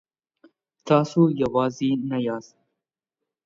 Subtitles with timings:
[0.87, 2.55] تاسو یوازې نه یاست.